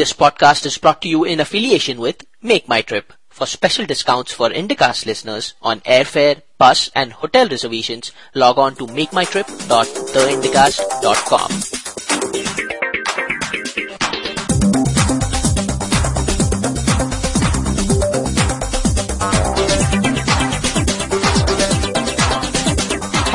[0.00, 3.12] This podcast is brought to you in affiliation with Make My Trip.
[3.28, 8.86] For special discounts for Indicast listeners on airfare, bus and hotel reservations, log on to
[8.86, 11.50] makemytrip.theindicast.com.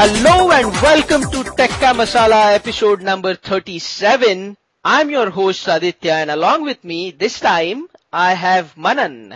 [0.01, 4.57] Hello and welcome to Tekka Masala episode number 37.
[4.87, 9.33] I'm your host Aditya and along with me this time I have Manan.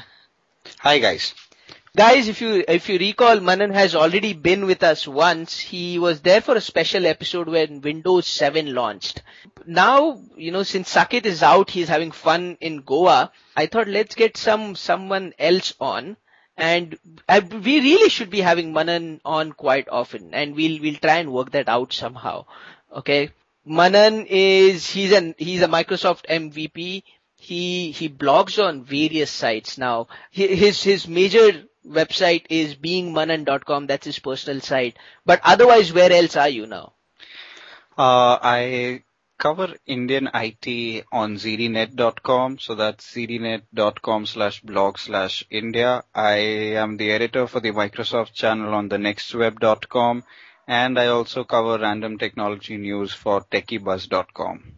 [0.77, 1.33] Hi guys.
[1.97, 5.57] Guys, if you if you recall, Manan has already been with us once.
[5.59, 9.23] He was there for a special episode when Windows 7 launched.
[9.65, 13.31] Now, you know, since Saket is out, he's having fun in Goa.
[13.57, 16.15] I thought let's get some someone else on.
[16.57, 16.95] And
[17.27, 21.33] I, we really should be having Manan on quite often, and we'll we'll try and
[21.33, 22.45] work that out somehow.
[22.95, 23.31] Okay,
[23.65, 27.03] Manan is he's an he's a Microsoft MVP.
[27.37, 30.07] He he blogs on various sites now.
[30.31, 33.87] His his major website is beingmanan.com.
[33.87, 34.97] That's his personal site.
[35.25, 36.93] But otherwise, where else are you now?
[37.97, 39.03] Uh, I
[39.37, 42.59] cover Indian IT on zdnet.com.
[42.59, 46.03] So that's zdnet.com slash blog slash India.
[46.13, 46.35] I
[46.83, 50.23] am the editor for the Microsoft channel on the nextweb.com.
[50.69, 54.73] And I also cover random technology news for techiebuzz.com.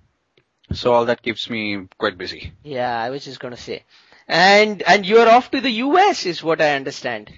[0.71, 2.53] So all that keeps me quite busy.
[2.63, 3.83] Yeah, I was just going to say.
[4.25, 7.29] And, and you're off to the US is what I understand.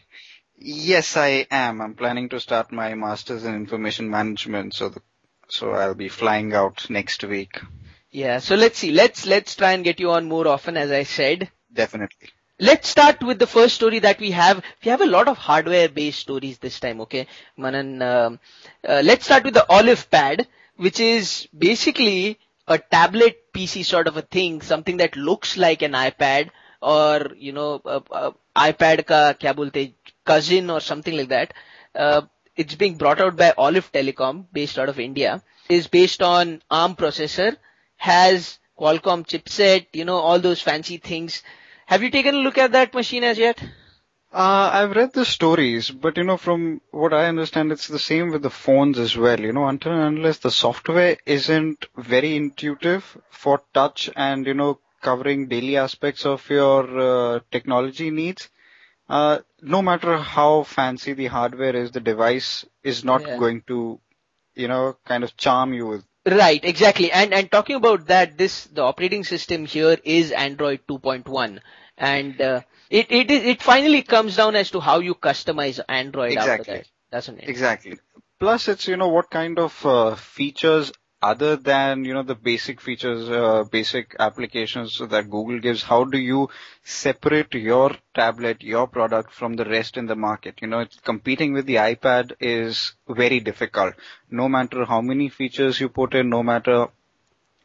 [0.56, 1.82] Yes, I am.
[1.82, 4.76] I'm planning to start my master's in information management.
[4.76, 5.02] So the
[5.50, 7.60] so I'll be flying out next week.
[8.12, 8.92] Yeah, so let's see.
[8.92, 11.50] Let's let's try and get you on more often, as I said.
[11.74, 12.30] Definitely.
[12.60, 14.64] Let's start with the first story that we have.
[14.84, 17.28] We have a lot of hardware-based stories this time, okay?
[17.58, 18.40] Manan, um,
[18.88, 24.18] uh, let's start with the Olive Pad, which is basically a tablet PC sort of
[24.18, 26.52] a thing, something that looks like an iPad
[26.82, 31.54] or, you know, a, a iPad ka kya bolte, cousin or something like that.
[31.96, 32.22] Uh,
[32.56, 36.96] it's being brought out by Olive Telecom, based out of India, is based on ARM
[36.96, 37.58] processor,
[37.98, 41.42] has Qualcomm chipset, you know, all those fancy things.
[41.94, 43.62] Have you taken a look at that machine as yet?
[44.34, 48.32] Uh, I've read the stories, but you know, from what I understand, it's the same
[48.32, 49.40] with the phones as well.
[49.40, 54.80] You know, until and unless the software isn't very intuitive for touch and, you know,
[55.04, 58.50] covering daily aspects of your uh, technology needs,
[59.08, 63.38] uh, no matter how fancy the hardware is, the device is not yeah.
[63.38, 64.00] going to,
[64.56, 66.04] you know, kind of charm you with.
[66.26, 67.12] Right, exactly.
[67.12, 71.60] And and talking about that, this the operating system here is Android 2.1,
[71.98, 76.60] and uh, it it it finally comes down as to how you customize Android exactly.
[76.60, 77.50] after that, doesn't it?
[77.50, 77.98] Exactly.
[78.40, 80.92] Plus, it's you know what kind of uh, features
[81.24, 86.18] other than, you know, the basic features, uh, basic applications that Google gives, how do
[86.18, 86.50] you
[86.84, 90.60] separate your tablet, your product from the rest in the market?
[90.62, 93.94] You know, competing with the iPad is very difficult.
[94.30, 96.88] No matter how many features you put in, no matter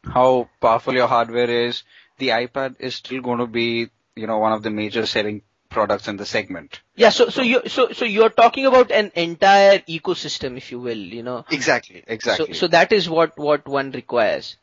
[0.05, 1.83] how powerful your hardware is,
[2.17, 3.89] the iPad is still going to be,
[4.19, 6.81] you know, one of the major selling products in the segment.
[6.95, 10.97] Yeah, so so you so so you're talking about an entire ecosystem, if you will,
[10.97, 11.45] you know.
[11.51, 12.53] Exactly, exactly.
[12.53, 14.57] So so that is what what one requires.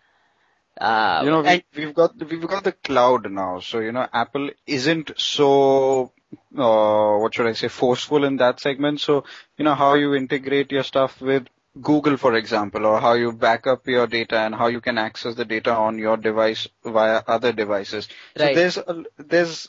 [0.78, 4.06] Uh, you know, we, and, we've got we've got the cloud now, so you know,
[4.12, 6.12] Apple isn't so
[6.56, 9.00] uh, what should I say forceful in that segment.
[9.00, 9.24] So
[9.56, 11.46] you know how you integrate your stuff with
[11.80, 15.34] Google, for example, or how you back up your data and how you can access
[15.34, 18.08] the data on your device via other devices.
[18.38, 18.54] Right.
[18.54, 19.68] So there's a, there's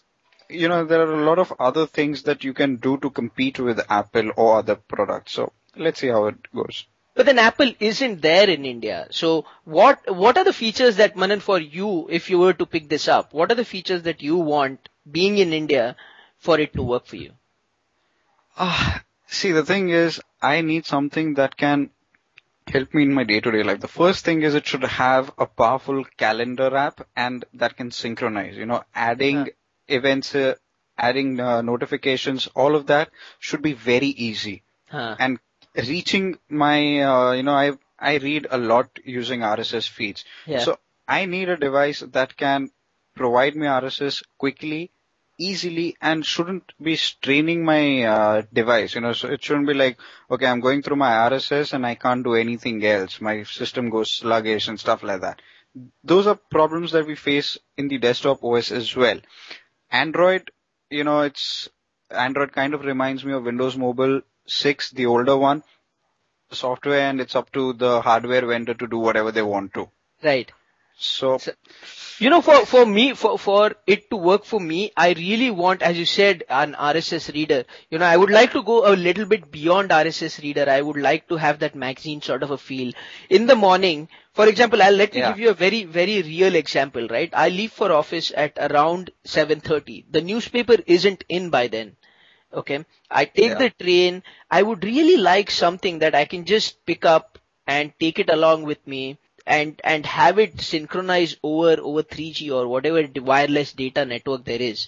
[0.50, 3.59] you know, there are a lot of other things that you can do to compete
[3.59, 5.34] with Apple or other products.
[5.34, 6.85] So let's see how it goes.
[7.16, 9.07] But then Apple isn't there in India.
[9.09, 12.89] So what, what are the features that Manan for you, if you were to pick
[12.89, 15.95] this up, what are the features that you want being in India
[16.38, 17.31] for it to work for you?
[18.56, 21.89] Uh, see, the thing is, I need something that can
[22.70, 23.80] help me in my day-to-day life.
[23.80, 28.56] The first thing is it should have a powerful calendar app and that can synchronize,
[28.56, 29.50] you know, adding
[29.88, 30.56] events, uh,
[30.98, 33.10] adding uh, notifications, all of that
[33.40, 34.64] should be very easy.
[34.90, 35.16] Huh.
[35.19, 35.40] And
[35.75, 40.24] reaching my, uh, you know, I I read a lot using RSS feeds.
[40.46, 40.60] Yeah.
[40.60, 40.78] So
[41.08, 42.70] I need a device that can
[43.16, 44.92] provide me RSS quickly,
[45.38, 48.95] easily, and shouldn't be straining my uh, device.
[48.95, 49.98] You know, so it shouldn't be like,
[50.30, 53.22] okay, I'm going through my RSS and I can't do anything else.
[53.22, 55.42] My system goes sluggish and stuff like that.
[56.04, 59.19] Those are problems that we face in the desktop OS as well.
[59.92, 60.51] Android,
[60.89, 61.69] you know, it's
[62.10, 65.63] Android kind of reminds me of Windows Mobile 6, the older one,
[66.51, 69.89] software, and it's up to the hardware vendor to do whatever they want to.
[70.24, 70.51] Right.
[71.00, 71.38] So,
[72.20, 75.82] You know, for, for me, for, for it to work for me, I really want,
[75.84, 77.66] as you said, an RSS reader.
[77.92, 80.68] You know, I would like to go a little bit beyond RSS reader.
[80.70, 82.94] I would like to have that magazine sort of a feel.
[83.30, 85.30] In the morning, for example, I'll let me Yeah.
[85.30, 87.30] give you a very, very real example, right?
[87.34, 90.06] I leave for office at around 7.30.
[90.12, 91.96] The newspaper isn't in by then.
[92.54, 92.86] Okay.
[93.12, 93.58] I take Yeah.
[93.60, 94.24] the train.
[94.50, 98.64] I would really like something that I can just pick up and take it along
[98.64, 99.18] with me
[99.48, 104.88] and, and have it synchronized over, over 3G or whatever wireless data network there is.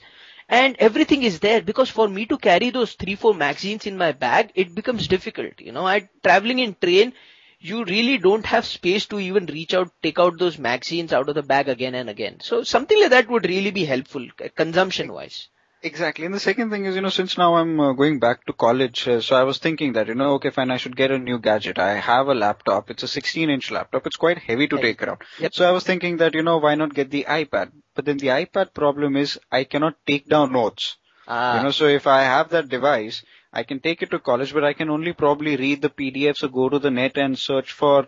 [0.50, 4.12] And everything is there because for me to carry those three, four magazines in my
[4.12, 5.54] bag, it becomes difficult.
[5.60, 7.14] You know, I, traveling in train,
[7.60, 11.36] you really don't have space to even reach out, take out those magazines out of
[11.36, 12.40] the bag again and again.
[12.42, 15.50] So something like that would really be helpful, consumption wise.
[15.82, 16.26] Exactly.
[16.26, 19.08] And the second thing is, you know, since now I'm uh, going back to college,
[19.08, 21.40] uh, so I was thinking that, you know, okay, fine, I should get a new
[21.40, 21.80] gadget.
[21.80, 22.90] I have a laptop.
[22.90, 24.06] It's a 16 inch laptop.
[24.06, 25.22] It's quite heavy to take around.
[25.40, 25.54] Yep.
[25.54, 27.72] So I was thinking that, you know, why not get the iPad?
[27.96, 30.98] But then the iPad problem is I cannot take down notes.
[31.28, 33.24] Ah, You know, so if I have that device,
[33.54, 36.50] I can take it to college, but I can only probably read the PDFs or
[36.50, 38.08] go to the net and search for,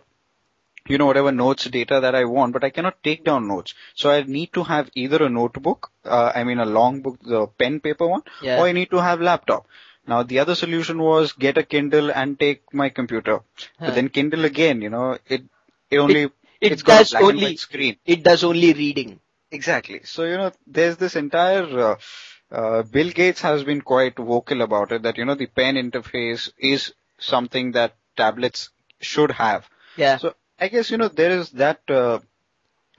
[0.88, 3.74] you know, whatever notes data that I want, but I cannot take down notes.
[3.94, 7.46] So I need to have either a notebook, uh, I mean a long book, the
[7.46, 8.58] pen paper one, Yeah.
[8.60, 9.66] or I need to have laptop.
[10.06, 13.36] Now the other solution was get a Kindle and take my computer.
[13.78, 13.86] Huh.
[13.86, 15.42] But then Kindle again, you know, it,
[15.90, 16.30] it only,
[16.60, 17.96] it got a does and only- screen.
[18.04, 19.20] it does only reading.
[19.52, 20.00] Exactly.
[20.04, 21.96] So, you know, there's this entire, uh,
[22.50, 26.50] uh, Bill Gates has been quite vocal about it that, you know, the pen interface
[26.58, 28.70] is something that tablets
[29.00, 29.68] should have.
[29.96, 30.16] Yeah.
[30.16, 32.20] So I guess, you know, there is that, uh,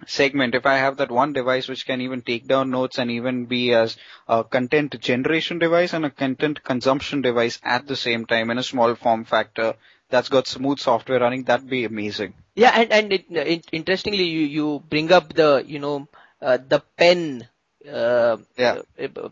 [0.06, 0.56] segment.
[0.56, 3.74] If I have that one device which can even take down notes and even be
[3.74, 3.96] as
[4.28, 8.64] a content generation device and a content consumption device at the same time in a
[8.64, 9.76] small form factor
[10.10, 12.34] that's got smooth software running, that'd be amazing.
[12.56, 16.08] Yeah, and and it, it interestingly, you you bring up the you know
[16.42, 17.48] uh, the pen
[17.92, 18.82] uh, Yeah.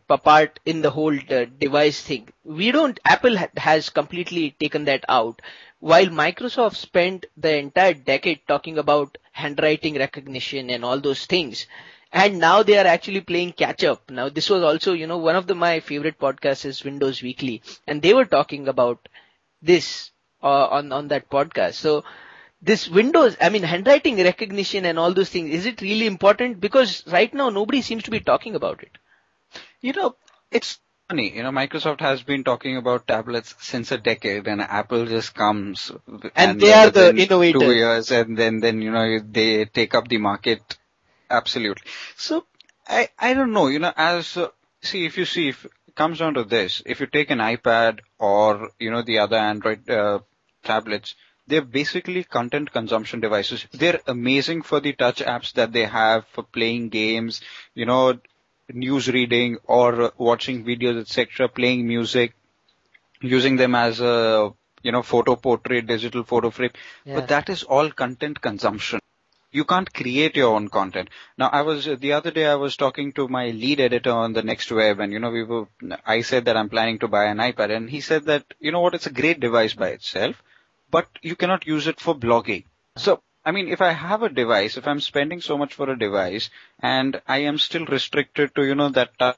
[0.09, 2.29] uh, part in the whole uh, device thing.
[2.43, 2.99] We don't.
[3.05, 5.41] Apple ha- has completely taken that out,
[5.81, 11.67] while Microsoft spent the entire decade talking about handwriting recognition and all those things.
[12.13, 14.09] And now they are actually playing catch up.
[14.11, 17.61] Now this was also, you know, one of the, my favorite podcasts is Windows Weekly
[17.87, 19.09] and they were talking about
[19.61, 20.11] this
[20.43, 21.75] uh, on on that podcast.
[21.75, 22.03] So
[22.61, 26.59] this Windows, I mean, handwriting recognition and all those things, is it really important?
[26.61, 28.97] Because right now nobody seems to be talking about it.
[29.81, 30.15] You know,
[30.51, 30.79] it's
[31.11, 31.35] funny.
[31.35, 35.91] You know, Microsoft has been talking about tablets since a decade, and Apple just comes
[36.35, 37.61] And they are the innovators.
[37.61, 40.77] Two years, and then then you know they take up the market.
[41.29, 41.91] Absolutely.
[42.17, 42.45] So
[42.87, 43.67] I I don't know.
[43.67, 44.49] You know, as uh,
[44.81, 47.99] see if you see if it comes down to this, if you take an iPad
[48.19, 50.19] or you know the other Android uh,
[50.63, 51.15] tablets.
[51.47, 53.65] They're basically content consumption devices.
[53.73, 57.41] They're amazing for the touch apps that they have for playing games,
[57.73, 58.19] you know,
[58.73, 62.33] news reading or watching videos, etc., playing music,
[63.21, 64.51] using them as a
[64.83, 66.71] you know photo portrait, digital photo frame.
[67.05, 67.15] Yeah.
[67.15, 68.99] But that is all content consumption.
[69.53, 71.09] You can't create your own content.
[71.37, 74.43] Now, I was the other day I was talking to my lead editor on the
[74.43, 75.67] Next Web, and you know we were.
[76.05, 78.79] I said that I'm planning to buy an iPad, and he said that you know
[78.79, 80.41] what, it's a great device by itself,
[80.89, 82.63] but you cannot use it for blogging.
[82.95, 85.97] So I mean, if I have a device, if I'm spending so much for a
[85.97, 86.49] device,
[86.79, 89.33] and I am still restricted to, you know, that uh,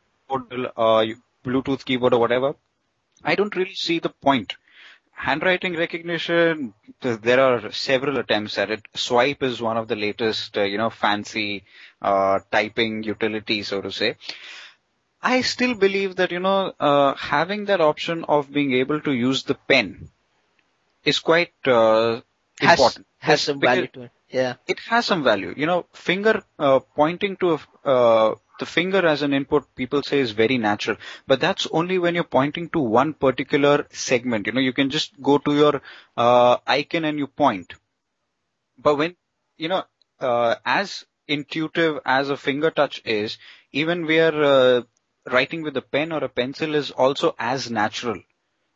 [1.46, 2.56] Bluetooth keyboard or whatever,
[3.24, 4.56] I don't really see the point.
[5.14, 8.86] Handwriting recognition, there are several attempts at it.
[8.94, 11.64] Swype is one of the latest, uh, you know, fancy,
[12.02, 14.18] uh, typing utility, so to say.
[15.22, 19.44] I still believe that, you know, uh, having that option of being able to use
[19.44, 20.10] the pen
[21.06, 22.20] is quite, uh,
[22.60, 23.08] Has, important.
[23.20, 24.12] has some value to it.
[24.30, 24.56] Yeah.
[24.68, 25.54] it has some value.
[25.56, 30.20] You know, finger uh, pointing to a, uh, the finger as an input, people say
[30.20, 34.48] is very natural, but that's only when you're pointing to one particular segment.
[34.48, 35.82] You know, you can just go to your
[36.18, 37.74] uh, icon and you point.
[38.78, 39.16] But when
[39.58, 39.84] you know,
[40.20, 43.38] uh, as intuitive as a finger touch is,
[43.72, 44.82] even where uh,
[45.32, 48.22] writing with a pen or a pencil is also as natural.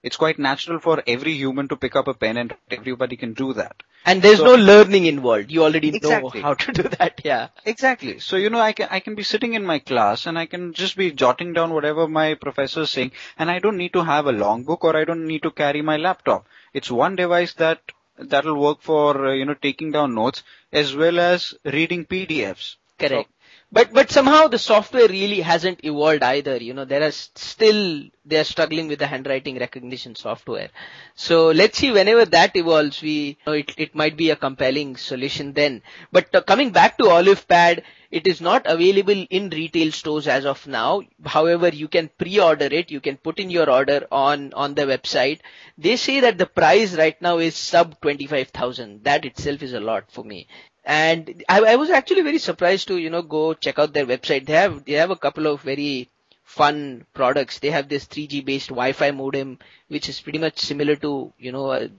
[0.04, 3.54] It's quite natural for every human to pick up a pen and everybody can do
[3.54, 3.76] that.
[4.06, 5.52] And there's So- no learning involved.
[5.52, 6.40] You already Exactly.
[6.42, 7.20] know how to do that.
[7.26, 7.48] Yeah.
[7.66, 8.20] Exactly.
[8.20, 10.74] So, you know, I can, I can be sitting in my class and I can
[10.74, 14.28] just be jotting down whatever my professor is saying and I don't need to have
[14.28, 16.46] a long book or I don't need to carry my laptop.
[16.74, 17.82] It's one device that,
[18.18, 22.76] that'll work for, uh, you know, taking down notes as well as reading PDFs.
[23.00, 23.30] Correct.
[23.72, 26.58] But but somehow the software really hasn't evolved either.
[26.58, 30.70] You know, there are still they are struggling with the handwriting recognition software.
[31.16, 34.96] So let's see whenever that evolves, we you know, it it might be a compelling
[34.96, 35.82] solution then.
[36.12, 40.46] But uh, coming back to Olive Pad, it is not available in retail stores as
[40.46, 41.02] of now.
[41.26, 42.90] However, you can pre-order it.
[42.90, 45.40] You can put in your order on, on the website.
[45.78, 49.04] They say that the price right now is sub 25,000.
[49.04, 50.48] That itself is a lot for me.
[50.88, 54.46] And I, I was actually very surprised to, you know, go check out their website.
[54.46, 56.10] They have, they have a couple of very
[56.46, 57.60] fun products.
[57.60, 61.74] They have this 3G based Wi-Fi modem, which is pretty much similar to, you know,
[61.74, 61.90] a,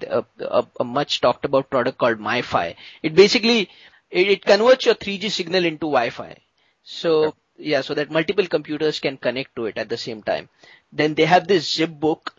[0.41, 2.77] a, a much talked about product called MiFi.
[3.03, 3.69] It basically,
[4.11, 6.39] it, it converts your 3G signal into Wi-Fi.
[6.83, 7.31] So, yeah.
[7.59, 10.49] yeah, so that multiple computers can connect to it at the same time.
[10.93, 12.35] Then they have this zip book,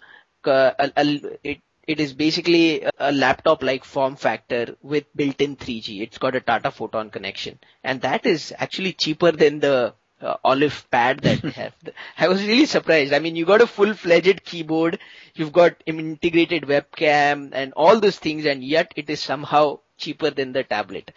[0.46, 6.02] uh, a, a, it, it is basically a laptop like form factor with built-in 3G.
[6.02, 10.86] It's got a Tata Photon connection and that is actually cheaper than the uh, olive
[10.92, 11.74] pad that they have.
[12.16, 13.12] I was really surprised.
[13.12, 15.00] I mean, you got a full-fledged keyboard,
[15.34, 20.54] you've got integrated webcam and all those things and yet it is somehow cheaper than
[20.54, 21.12] the tablet.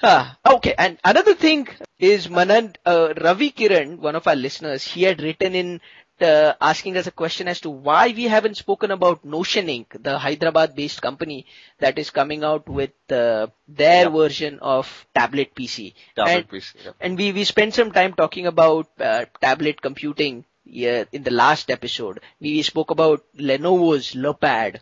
[0.00, 0.28] Huh.
[0.46, 5.20] Okay, and another thing is Manan, uh, Ravi Kiran, one of our listeners, he had
[5.20, 5.80] written in
[6.22, 10.18] uh, asking us a question as to why we haven't spoken about Notion Ink., the
[10.18, 11.46] Hyderabad-based company
[11.78, 15.94] that is coming out with uh, their version of tablet PC.
[16.16, 16.94] Tablet and, PC.
[17.00, 21.70] And we we spent some time talking about uh, tablet computing yeah, in the last
[21.70, 22.20] episode.
[22.40, 24.80] We spoke about Lenovo's LePad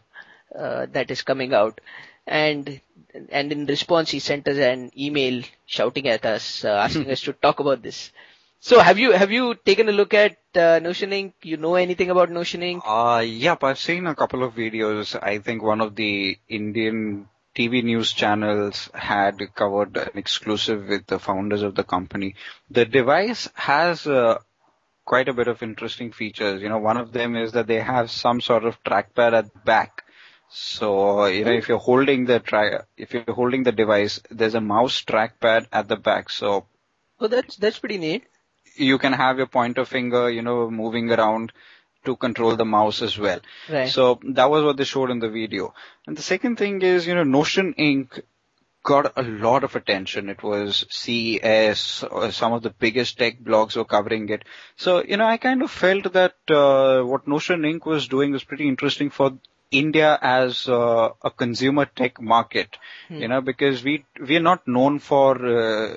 [0.54, 1.80] uh, that is coming out,
[2.26, 2.80] and
[3.30, 7.32] and in response he sent us an email shouting at us, uh, asking us to
[7.32, 8.10] talk about this.
[8.66, 11.34] So have you have you taken a look at uh, Notion Ink?
[11.42, 12.82] You know anything about Notion Ink?
[12.84, 15.16] Uh, yep, I've seen a couple of videos.
[15.22, 21.20] I think one of the Indian TV news channels had covered an exclusive with the
[21.20, 22.34] founders of the company.
[22.68, 24.38] The device has uh,
[25.04, 26.60] quite a bit of interesting features.
[26.60, 29.60] You know, one of them is that they have some sort of trackpad at the
[29.60, 30.02] back
[30.48, 34.60] so, you know, if you're holding the tri- if you're holding the device, there's a
[34.60, 36.30] mouse trackpad at the back.
[36.30, 36.66] So,
[37.20, 38.24] oh, that's that's pretty neat.
[38.76, 41.52] You can have your pointer finger, you know, moving around
[42.04, 43.40] to control the mouse as well.
[43.68, 43.88] Right.
[43.88, 45.74] So that was what they showed in the video.
[46.06, 48.20] And the second thing is, you know, Notion Ink.
[48.88, 50.28] got a lot of attention.
[50.28, 54.44] It was CES, uh, some of the biggest tech blogs were covering it.
[54.76, 57.84] So, you know, I kind of felt that uh, what Notion Ink.
[57.84, 59.32] was doing was pretty interesting for
[59.70, 62.76] India as uh, a consumer tech market,
[63.08, 63.16] hmm.
[63.16, 65.96] you know, because we we are not known for uh,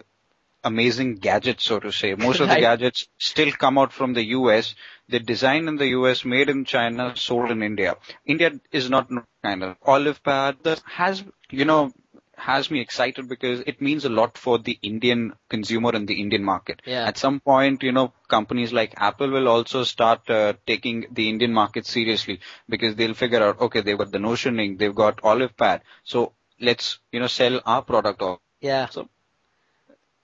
[0.64, 2.16] amazing gadgets, so to say.
[2.16, 4.76] Most of the gadgets still come out from the US.
[5.08, 7.96] They're designed in the US, made in China, sold in India.
[8.26, 9.10] India is not
[9.44, 11.92] kind of olive pad that has, you know,
[12.40, 16.44] has me excited because it means a lot for the Indian consumer and the Indian
[16.44, 16.82] market.
[16.86, 17.06] Yeah.
[17.06, 21.54] At some point, you know, companies like Apple will also start uh, taking the Indian
[21.54, 25.56] market seriously because they'll figure out, okay, they've got the Notion Ink, they've got Olive
[25.58, 28.40] Pad, so let's, you know, sell our product off.
[28.62, 28.88] Yeah.
[28.88, 29.10] So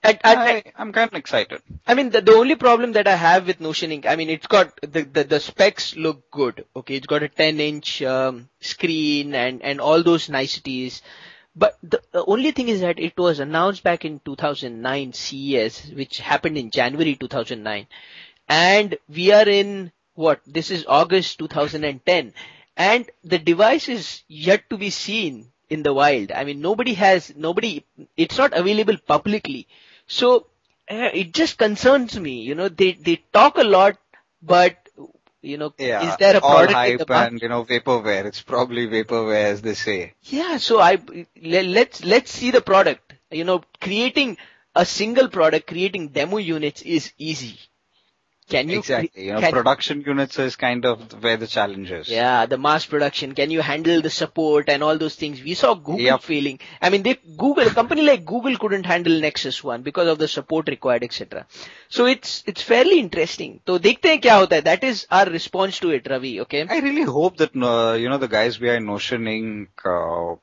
[0.04, 1.62] I, I, am kind of excited.
[1.86, 4.06] I mean, the, the only problem that I have with Notion Ink.
[4.06, 6.64] I mean, it's got the, the, the specs look good.
[6.76, 11.02] Okay, it's got a 10 inch um, screen and and all those niceties.
[11.56, 16.18] But the, the, only thing is that it was announced back in 2009 CES, which
[16.18, 17.86] happened in January 2009.
[18.48, 20.40] And we are in what?
[20.46, 22.34] This is August 2010.
[22.76, 26.30] And the device is yet to be seen in the wild.
[26.30, 27.84] I mean, nobody has, nobody,
[28.16, 29.66] it's not available publicly.
[30.06, 30.46] So,
[30.90, 33.98] uh, it just concerns me, you know, they, they talk a lot,
[34.42, 34.76] but
[35.42, 38.24] you know, yeah, is there a product all hype and you know vaporware?
[38.24, 40.14] It's probably vaporware as they say.
[40.22, 40.98] Yeah, so I
[41.40, 43.14] let's let's see the product.
[43.30, 44.38] You know, creating
[44.74, 47.58] a single product, creating demo units is easy.
[48.48, 49.24] Can you exactly?
[49.24, 52.08] You know, can, production units is kind of where the challenge is.
[52.08, 53.34] Yeah, the mass production.
[53.34, 55.42] Can you handle the support and all those things?
[55.42, 56.22] We saw Google yep.
[56.22, 56.60] failing.
[56.80, 60.28] I mean, they Google a company like Google couldn't handle Nexus One because of the
[60.28, 61.44] support required, etc.
[61.88, 63.60] So it's it's fairly interesting.
[63.66, 66.40] So देखते हैं क्या होता That is our response to it, Ravi.
[66.42, 66.66] Okay.
[66.68, 70.36] I really hope that uh, you know the guys behind Notion Ink uh,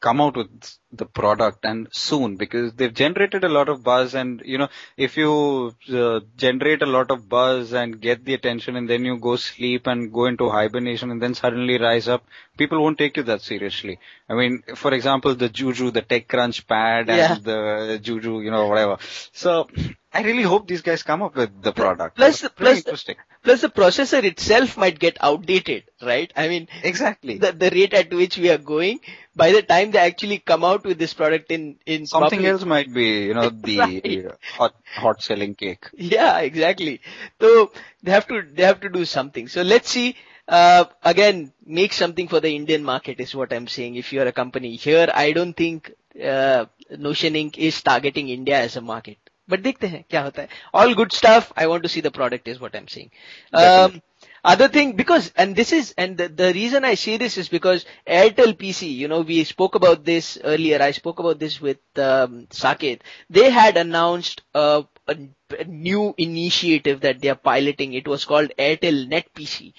[0.00, 0.48] come out with
[0.92, 5.16] the product and soon because they've generated a lot of buzz and you know if
[5.16, 9.36] you uh, generate a lot of buzz and get the attention and then you go
[9.36, 12.24] sleep and go into hibernation and then suddenly rise up
[12.56, 17.08] people won't take you that seriously i mean for example the JooJoo the TechCrunch pad
[17.08, 17.34] and yeah.
[17.34, 18.98] the JooJoo you know whatever
[19.32, 19.68] so
[20.14, 22.16] I really hope these guys come up with the product.
[22.16, 26.30] Plus, plus, plus the processor itself might get outdated, right?
[26.36, 29.00] I mean, exactly the, the rate at which we are going,
[29.34, 32.50] by the time they actually come out out with this product in in something public.
[32.50, 34.26] else might be you know the right.
[34.26, 35.88] Uh, hot hot selling cake.
[35.94, 37.00] Yeah, exactly.
[37.40, 37.72] So
[38.02, 39.48] they have to they have to do something.
[39.48, 40.16] So let's see.
[40.48, 43.94] Uh, again, make something for the Indian market is what I'm saying.
[43.94, 47.58] If you're a company here, I don't think uh, Notion Ink.
[47.58, 49.18] is targeting India as a market.
[49.48, 50.48] But देखते हैं क्या होता है.
[50.74, 51.52] All good stuff.
[51.56, 53.10] I want to see the product is what I'm saying.
[53.52, 54.02] Um,
[54.44, 57.84] other thing because and this is and the, the reason I say this is because
[58.06, 60.82] Airtel PC, you know, we spoke about this earlier.
[60.82, 63.00] I spoke about this with um, Saket.
[63.30, 65.16] They had announced uh, a,
[65.58, 67.92] a new initiative that they are piloting.
[67.92, 69.74] It was called Airtel Net PC.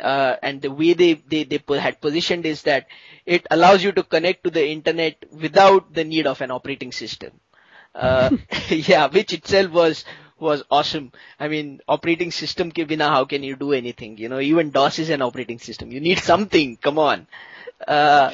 [0.00, 2.86] Uh, and the way they, they, they had positioned is that
[3.26, 7.32] it allows you to connect to the internet without the need of an operating system.
[7.94, 8.30] Uh,
[8.68, 10.04] yeah, which itself was
[10.40, 11.12] was awesome.
[11.40, 14.18] I mean, operating system ke bina, how can you do anything?
[14.18, 15.92] You know, even DOS is an operating system.
[15.92, 16.76] You need something.
[16.76, 17.26] Come on.
[17.86, 18.32] Uh,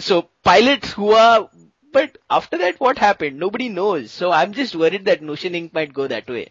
[0.00, 1.48] so pilots who are,
[1.92, 3.38] but after that, what happened?
[3.38, 4.10] Nobody knows.
[4.10, 5.72] So I'm just worried that Notion Ink.
[5.72, 6.48] might go that way.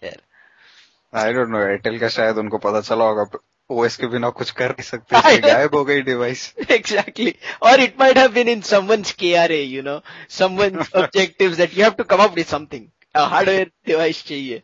[1.14, 1.58] I don't know.
[1.58, 3.30] Airtel ka shayad unko pata चला होगा
[3.72, 8.18] OS के बिना कुछ कर नहीं सकते गायब हो गई डिवाइस एग्जैक्टली और it might
[8.18, 10.00] have been in someone's KRA you know
[10.30, 12.36] someone's objectives that you have to come up
[13.15, 14.63] A hardware device chahiye.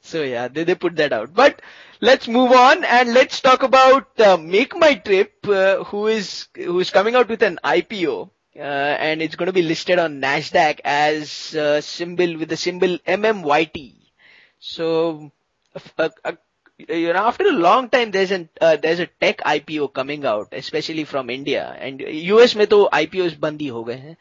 [0.00, 1.32] So yeah, they, they put that out.
[1.34, 1.62] But
[2.00, 6.78] let's move on and let's talk about uh, Make My Trip, uh, who is who
[6.80, 8.30] is coming out with an IPO.
[8.56, 12.98] Uh, and it's going to be listed on Nasdaq as uh, symbol with the symbol
[12.98, 13.96] MMYT.
[14.60, 15.32] So,
[15.98, 16.32] uh, uh,
[16.88, 20.48] you know, after a long time, there's an uh, there's a tech IPO coming out,
[20.52, 21.76] especially from India.
[21.78, 24.16] And US में तो IPOs बंद ही हो गए हैं.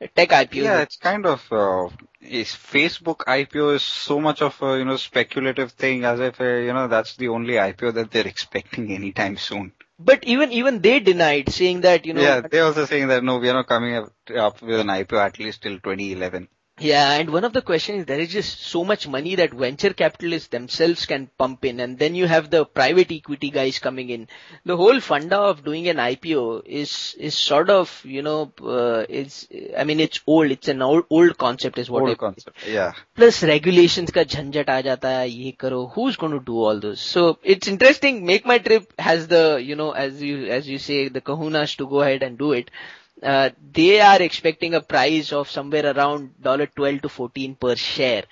[0.00, 0.54] Tech IPO.
[0.54, 1.88] Yeah, it's kind of uh,
[2.20, 6.44] is Facebook IPO is so much of a you know speculative thing as if uh,
[6.44, 9.72] you know that's the only IPO that they're expecting anytime soon.
[9.98, 12.22] But even even they denied, saying that you know.
[12.22, 15.18] yeah, they're also saying that no, we are not coming up, up with an IPO
[15.18, 16.48] at least till 2011.
[16.79, 19.93] Yeah, and one of the questions is there is just so much money that venture
[19.93, 24.27] capitalists themselves can pump in, and then you have the private equity guys coming in.
[24.65, 29.47] The whole funda of doing an IPO is is sort of you know uh, it's
[29.77, 30.51] I mean it's old.
[30.51, 32.57] It's an old old concept is what I Whole concept.
[32.67, 32.91] Yeah.
[33.15, 36.99] plus regulations का झंझट आ जाता है ये करो who's going to do all those
[36.99, 41.07] so it's interesting make my trip has the you know as you as you say
[41.07, 45.49] the kahunas to go ahead and do it uh, they are expecting a price of
[45.49, 48.23] somewhere around dollar 12 to 14 per share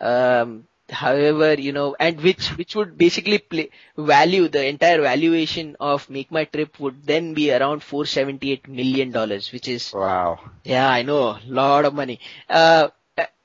[0.00, 6.08] um, however you know and which which would basically play, value the entire valuation of
[6.10, 10.38] make my trip would then be around 478 million dollars which is Wow.
[10.64, 12.20] yeah, I know, lot of money.
[12.48, 12.88] Uh,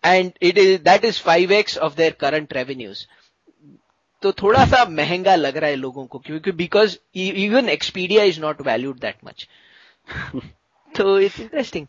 [0.04, 3.08] and it is that is 5x of their current revenues.
[4.23, 8.38] तो थोड़ा सा महंगा लग रहा है लोगों को क्योंकि because e- even Expedia is
[8.38, 9.47] not valued that much.
[10.96, 11.88] so it's interesting.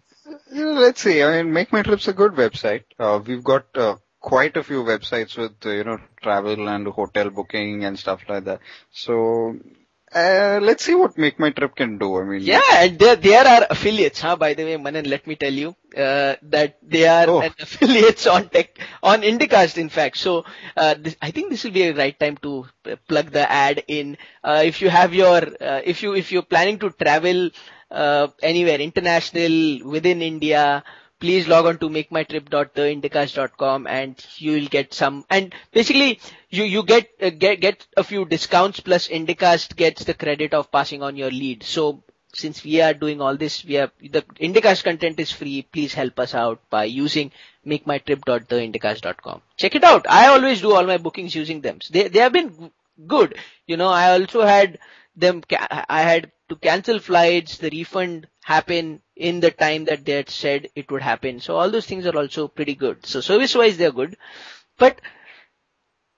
[0.51, 1.23] Let's see.
[1.23, 2.83] I mean, Make My Trip's a good website.
[2.99, 7.29] Uh, we've got uh, quite a few websites with uh, you know travel and hotel
[7.29, 8.59] booking and stuff like that.
[8.91, 9.55] So
[10.13, 12.17] uh, let's see what Make My Trip can do.
[12.19, 14.35] I mean, Yeah, and there, there are affiliates, huh?
[14.37, 17.41] By the way, Manan, let me tell you, uh, that they are Oh.
[17.59, 20.17] affiliates on tech, on Indicast, in fact.
[20.17, 20.45] So,
[20.77, 23.83] uh, this, I think this will be a right time to uh, plug the ad
[23.87, 24.17] in.
[24.43, 27.49] Uh, if you have your, uh, if you, if you're planning to travel,
[27.91, 30.83] uh, anywhere, international, within India,
[31.19, 36.19] please log on to makemytrip.theindicast.com and you will get some, and basically,
[36.49, 40.71] you, you get, uh, get, get a few discounts plus Indicast gets the credit of
[40.71, 41.63] passing on your lead.
[41.63, 45.63] So, since we are doing all this, we are, the Indicast content is free.
[45.63, 47.31] Please help us out by using
[47.65, 49.41] makemytrip.theindicast.com.
[49.55, 50.05] Check it out.
[50.09, 51.79] I always do all my bookings using them.
[51.89, 52.71] They, they have been
[53.07, 53.37] good.
[53.65, 54.77] You know, I also had
[55.15, 60.29] them, I had to cancel flights, the refund happen in the time that they had
[60.29, 61.39] said it would happen.
[61.39, 63.05] So all those things are also pretty good.
[63.05, 64.17] So service wise, they're good.
[64.77, 65.01] But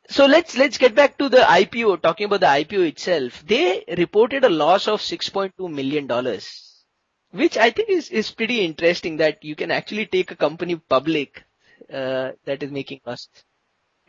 [0.09, 2.01] so let's let's get back to the IPO.
[2.01, 6.83] Talking about the IPO itself, they reported a loss of 6.2 million dollars,
[7.31, 9.17] which I think is is pretty interesting.
[9.17, 11.43] That you can actually take a company public
[11.93, 13.29] uh, that is making losses.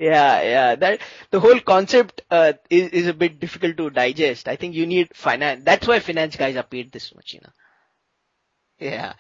[0.01, 0.75] Yeah, yeah.
[0.77, 4.49] That the whole concept uh, is is a bit difficult to digest.
[4.49, 5.63] I think you need finance.
[5.65, 7.53] That's why finance guys are paid this much, you know.
[8.79, 9.13] Yeah,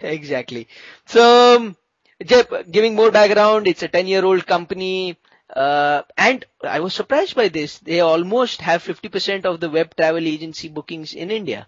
[0.00, 0.68] exactly.
[1.06, 1.76] So, um,
[2.24, 5.18] Jep, giving more background, it's a 10 year old company.
[5.54, 7.78] Uh, and I was surprised by this.
[7.78, 11.66] They almost have 50% of the web travel agency bookings in India.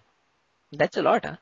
[0.71, 1.37] That's a lot, huh?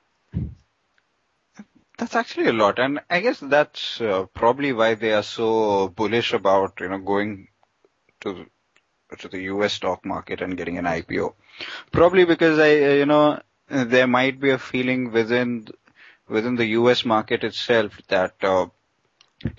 [2.01, 6.33] That's actually a lot, and I guess that's uh, probably why they are so bullish
[6.33, 7.47] about you know going
[8.21, 8.47] to
[9.19, 9.73] to the U.S.
[9.73, 11.35] stock market and getting an IPO.
[11.91, 15.67] Probably because I uh, you know there might be a feeling within
[16.27, 18.65] within the US market itself that uh,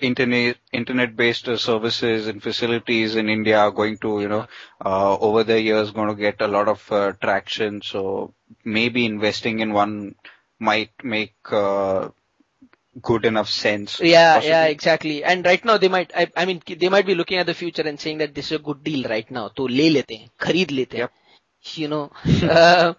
[0.01, 4.47] internet internet based services and facilities in India are going to you know
[4.85, 8.33] uh, over the years going to get a lot of uh, traction so
[8.65, 10.15] maybe investing in one
[10.59, 12.09] might make uh,
[13.01, 14.49] good enough sense yeah possibly.
[14.49, 17.45] yeah exactly and right now they might I, I mean they might be looking at
[17.47, 20.11] the future and saying that this is a good deal right now to le lete
[20.11, 21.11] hain khareed lete hain Yep.
[21.75, 22.11] you know
[22.43, 22.93] uh,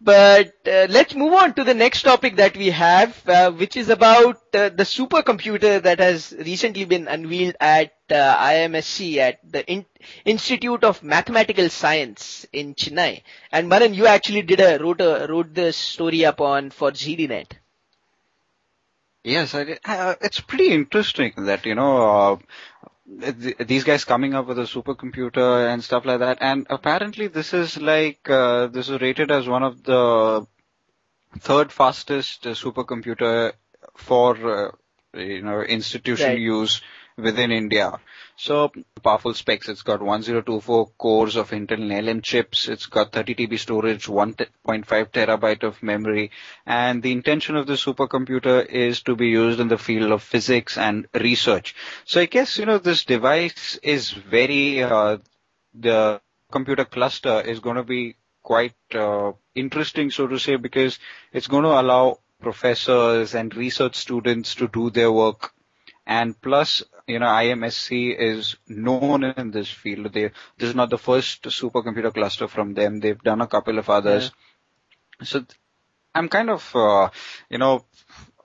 [0.00, 3.88] but uh, let's move on to the next topic that we have, uh, which is
[3.88, 9.86] about uh, the supercomputer that has recently been unveiled at uh, IMSC at the In-
[10.24, 13.22] Institute of Mathematical Science in Chennai.
[13.52, 17.52] And Manan, you actually did a wrote a wrote the story up on for ZDNet.
[19.24, 19.78] Yes, I.
[19.84, 22.36] Uh, it's pretty interesting that, you know, uh,
[23.20, 26.38] th- these guys coming up with a supercomputer and stuff like that.
[26.40, 30.46] And apparently this is like, uh, this is rated as one of the
[31.38, 33.52] third fastest uh, supercomputer
[33.96, 34.70] for, uh,
[35.18, 36.40] you know, institutional Right.
[36.40, 36.82] use
[37.16, 37.98] within India.
[38.36, 38.72] So
[39.02, 39.68] powerful specs.
[39.68, 42.68] It's got 1024 cores of Intel LM chips.
[42.68, 44.46] It's got 30 TB storage, 1.5
[45.10, 46.30] terabyte of memory.
[46.66, 50.78] And the intention of the supercomputer is to be used in the field of physics
[50.78, 51.74] and research.
[52.04, 55.18] So I guess, you know, this device is very, uh,
[55.74, 56.20] the
[56.50, 60.98] computer cluster is going to be quite uh, interesting, so to say, because
[61.32, 65.52] it's going to allow professors and research students to do their work.
[66.06, 70.12] And plus, you know, IMSC is known in this field.
[70.12, 73.00] They, this is not the first supercomputer cluster from them.
[73.00, 74.30] They've done a couple of others.
[75.22, 75.44] So
[76.14, 77.10] I'm kind of, uh,
[77.48, 77.84] you know,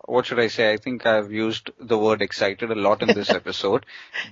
[0.08, 0.72] what should I say?
[0.74, 3.86] I think I've used the word excited a lot in this episode,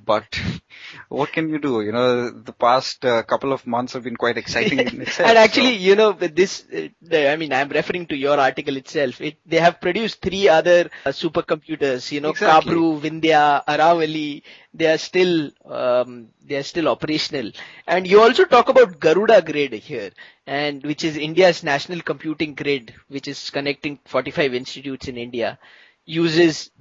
[0.06, 0.24] but
[1.10, 1.82] what can you do?
[1.82, 5.30] You know, the past uh, couple of months have been quite exciting in itself.
[5.30, 8.78] and actually, so- you know, with this, uh, I mean, I'm referring to your article
[8.78, 9.20] itself.
[9.22, 12.74] It, they have produced three other uh, supercomputers, you know, Exactly.
[12.74, 14.42] Kabru, Vindhya, Aravali.
[14.76, 17.52] They are still, um, they are still operational.
[17.88, 20.12] And you also talk about Garuda Grid here,
[20.46, 25.60] and which is India's national computing grid, which is connecting 45 institutes in India,
[26.06, 26.72] uses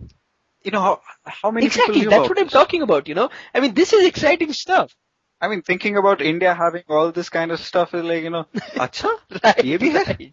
[0.64, 2.00] you know, how, how many exactly.
[2.00, 3.06] people That's what I'm talking about.
[3.08, 4.94] You know, I mean, this is exciting stuff.
[5.44, 8.46] I mean, thinking about India having all this kind of stuff is like, you know,
[8.84, 9.10] acha,
[9.44, 10.32] right, ye bhi right.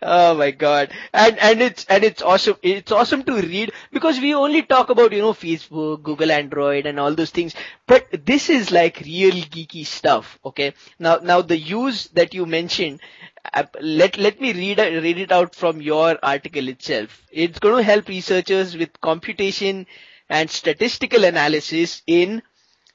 [0.00, 0.92] Oh my god.
[1.12, 2.56] And, and it's, and it's awesome.
[2.62, 7.00] It's awesome to read because we only talk about, you know, Facebook, Google Android and
[7.00, 7.54] all those things.
[7.86, 10.38] But this is like real geeky stuff.
[10.44, 10.74] Okay.
[11.00, 13.00] Now, now the use that you mentioned,
[13.52, 17.22] uh, let, let me read, read it out from your article itself.
[17.32, 19.86] It's going to help researchers with computation
[20.28, 22.42] and statistical analysis in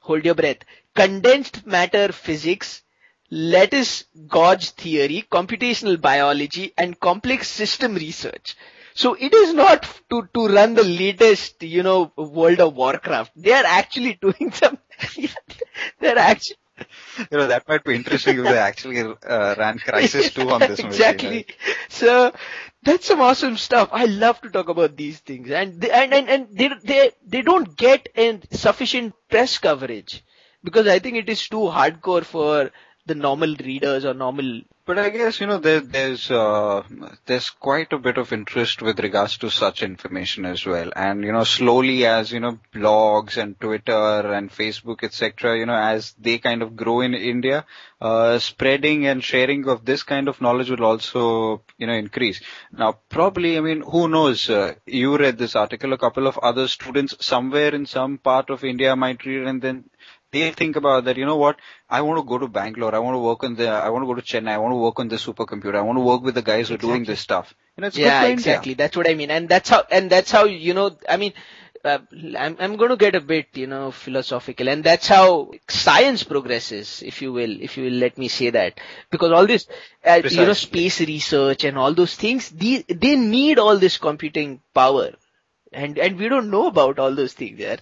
[0.00, 0.58] hold your breath
[0.94, 2.82] condensed matter physics,
[3.30, 8.56] lattice gauge theory, computational biology, and complex system research.
[8.94, 13.32] So it is not to, to run the latest, you know, World of Warcraft.
[13.36, 14.78] They are actually doing some,
[16.00, 16.56] they're actually,
[17.30, 20.82] You know, that might be interesting if they actually uh, ran Crysis 2 on this
[20.86, 21.02] movie.
[21.02, 21.36] exactly.
[21.36, 21.56] right?
[21.88, 22.32] So
[22.82, 23.88] that's some awesome stuff.
[23.92, 27.42] I love to talk about these things, and they, and and, and they they they
[27.42, 30.24] don't get in sufficient press coverage
[30.62, 32.70] because I think it is too hardcore for
[33.06, 34.62] the normal readers or normal.
[34.84, 36.82] But I guess, you know, there, there's, uh,
[37.26, 40.90] there's quite a bit of interest with regards to such information as well.
[40.96, 45.76] And, you know, slowly as, you know, blogs and Twitter and Facebook, etc., you know,
[45.76, 47.64] as they kind of grow in India,
[48.00, 52.40] uh, spreading and sharing of this kind of knowledge will also, you know, increase.
[52.72, 56.66] Now, probably, I mean, who knows, uh, you read this article, a couple of other
[56.66, 59.84] students somewhere in some part of India might read and then
[60.32, 61.56] they think about that, you know what,
[61.88, 64.06] I want to go to Bangalore, I want to work on the, I want to
[64.06, 66.34] go to Chennai, I want to work on the supercomputer, I want to work with
[66.34, 67.54] the guys who are doing this stuff.
[67.76, 68.74] You know, it's yeah, good for exactly.
[68.74, 70.96] That's what I mean, and that's how and that's how you know.
[71.08, 71.32] I mean.
[71.84, 71.98] Uh,
[72.38, 77.02] I'm, I'm going to get a bit, you know, philosophical, and that's how science progresses,
[77.04, 78.78] if you will, if you will let me say that,
[79.10, 79.66] because all this,
[80.04, 84.60] uh, you know, space research and all those things, they they need all this computing
[84.72, 85.10] power,
[85.72, 87.78] and and we don't know about all those things there.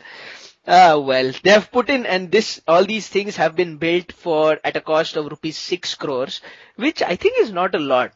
[0.66, 4.58] Ah, well, they have put in, and this, all these things have been built for
[4.62, 6.40] at a cost of rupees six crores,
[6.76, 8.12] which I think is not a lot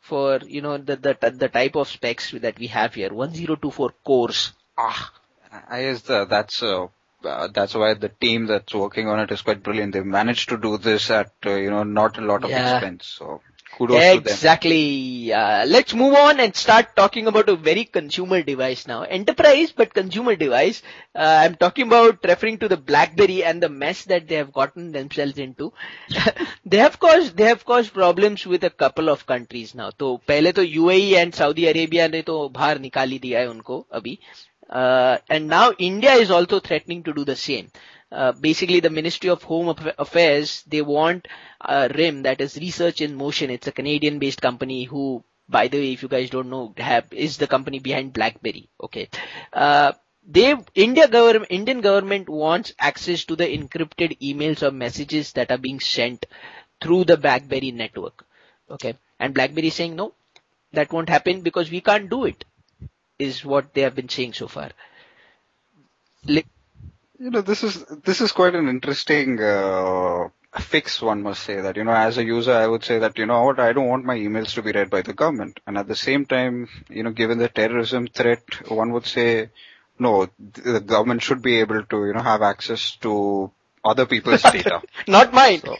[0.00, 3.12] for you know the the the type of specs that we have here.
[3.12, 4.52] One zero two four cores.
[4.76, 5.12] Ah,
[5.68, 6.86] I guess the, that's, uh,
[7.24, 9.92] uh, that's why the team that's working on it is quite brilliant.
[9.92, 12.74] They've managed to do this at, uh, you know, not a lot of Yeah.
[12.74, 13.06] expense.
[13.06, 13.42] So,
[13.77, 14.33] kudos to them.
[14.33, 15.33] Exactly.
[15.33, 19.03] Uh, let's move on and start talking about a very consumer device now.
[19.03, 20.81] Enterprise, but consumer device.
[21.13, 24.91] Uh, I'm talking about referring to the BlackBerry and the mess that they have gotten
[24.91, 25.73] themselves into.
[26.65, 29.89] they have caused, they have caused problems with a couple of countries now.
[29.99, 34.17] तो पहले तो UAE and Saudi Arabia ने तो बाहर निकाली दिया है उनको अभी.
[34.69, 37.67] Uh, and now India is also threatening to do the same.
[38.12, 41.28] Uh, basically the Ministry of Home Affairs, they want
[41.60, 43.50] uh, RIM, that is Research in Motion.
[43.50, 47.12] It's a Canadian based company who, by the way, if you guys don't know, have,
[47.12, 48.68] is the company behind BlackBerry.
[48.82, 49.08] Okay.
[49.52, 49.92] Uh,
[50.26, 55.58] they, India government, Indian government wants access to the encrypted emails or messages that are
[55.58, 56.26] being sent
[56.80, 58.24] through the BlackBerry network.
[58.70, 58.96] Okay.
[59.20, 60.14] And BlackBerry is saying no,
[60.72, 62.44] that won't happen because we can't do it,
[63.18, 64.70] is what they have been saying so far.
[67.20, 70.28] You know, this is this is quite an interesting uh,
[70.58, 71.02] fix.
[71.02, 73.42] One must say that you know, as a user, I would say that you know
[73.42, 75.94] what, I don't want my emails to be read by the government, and at the
[75.94, 79.50] same time, you know, given the terrorism threat, one would say,
[79.98, 83.52] no, the government should be able to you know have access to
[83.84, 85.60] other people's data, not mine.
[85.60, 85.76] So,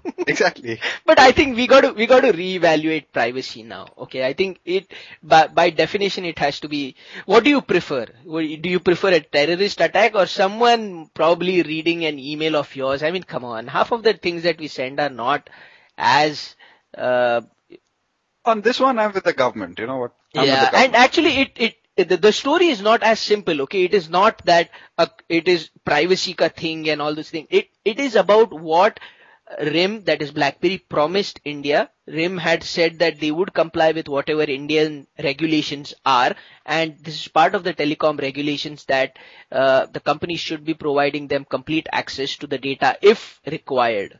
[0.26, 0.80] exactly.
[1.04, 3.88] But I think we got to we got to reevaluate privacy now.
[3.98, 6.96] Okay, I think it by by definition it has to be.
[7.26, 8.06] What do you prefer?
[8.06, 13.02] Do you prefer a terrorist attack or someone probably reading an email of yours?
[13.02, 15.50] I mean, come on, half of the things that we send are not
[15.96, 16.56] as.
[16.96, 17.42] Uh,
[18.44, 19.78] on this one, I'm with the government.
[19.78, 20.14] You know what?
[20.34, 23.84] I'm yeah, and actually, it it the, the, story is not as simple, okay?
[23.84, 27.46] It is not that uh, it is privacy ka thing and all this thing.
[27.50, 28.98] It, it is about what
[29.60, 31.90] RIM, that is BlackBerry, promised India.
[32.06, 36.34] RIM had said that they would comply with whatever Indian regulations are,
[36.64, 39.18] and this is part of the telecom regulations that
[39.50, 44.18] uh, the company should be providing them complete access to the data if required.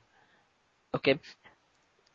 [0.94, 1.18] Okay.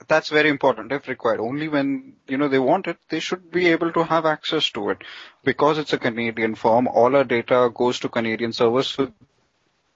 [0.08, 1.40] That's very important if required.
[1.40, 4.92] Only when, you know, they want it, they should be able to have access to
[4.92, 5.00] it.
[5.44, 9.12] Because it's a Canadian firm, all our data goes to Canadian servers, so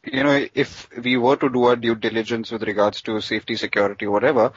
[0.03, 4.07] you know, if we were to do our due diligence with regards to safety, security,
[4.07, 4.51] whatever,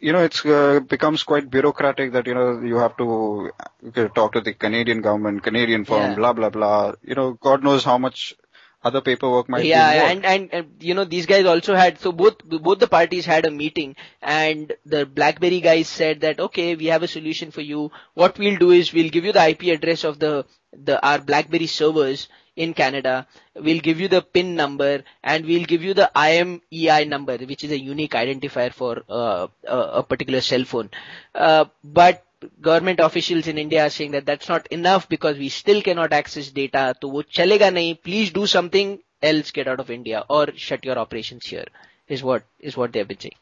[0.00, 3.50] you know, it uh, becomes quite bureaucratic that, you know, you have to
[3.96, 6.14] uh, talk to the Canadian government, Canadian firm, yeah.
[6.14, 6.92] blah, blah, blah.
[7.02, 8.34] You know, God knows how much
[8.82, 9.68] other paperwork might be.
[9.68, 13.24] yeah, and, and, and, you know, these guys also had, so both, both the parties
[13.24, 17.62] had a meeting and the BlackBerry guys said that, okay, we have a solution for
[17.62, 17.90] you.
[18.12, 20.44] What we'll do is we'll give you the IP address of the,
[20.74, 23.26] the, our BlackBerry servers in Canada.
[23.54, 27.70] We'll give you the PIN number and we'll give you the IMEI number, which is
[27.72, 30.90] a unique identifier for uh, a, particular cell phone.
[31.34, 32.24] Uh, but
[32.60, 36.50] government officials in India are saying that that's not enough because we still cannot access
[36.50, 36.94] data.
[37.00, 38.00] So wo chalega nahi.
[38.02, 39.50] Please do something else.
[39.50, 41.66] Get out of India or shut your operations here.
[42.06, 43.36] Is what is what they have been saying.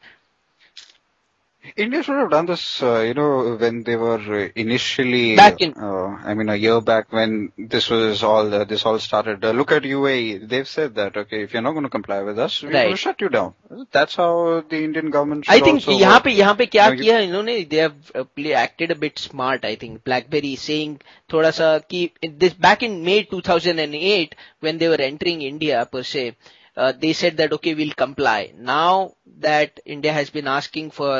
[1.76, 6.06] India should have done this, uh, you know, when they were initially, back in, uh,
[6.24, 9.44] I mean, a year back when this was all, uh, this all started.
[9.44, 10.48] Uh, look at UAE.
[10.48, 12.82] They've said that, okay, if you're not going to comply with us, we're right.
[12.84, 13.54] going to shut you down.
[13.92, 17.68] That's how the Indian government should I think यहाँ पे यहाँ पे क्या किया इन्होंने
[17.68, 18.24] they have uh,
[18.54, 19.64] acted a bit smart.
[19.64, 21.00] I think BlackBerry saying
[21.32, 26.34] थोड़ा सा कि this back in May 2008 when they were entering India per se
[26.76, 29.12] uh, they said that okay we'll comply now
[29.46, 31.12] that india has been asking for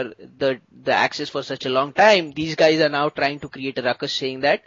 [0.43, 3.79] the the access for such a long time these guys are now trying to create
[3.79, 4.63] a ruckus saying that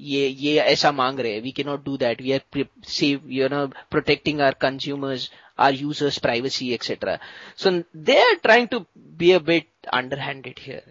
[0.00, 2.64] ये ये ऐसा मांग रहे we cannot do that we are
[2.98, 7.18] save you know protecting our consumers our users privacy etc
[7.64, 8.86] so they are trying to
[9.22, 10.82] be a bit underhanded here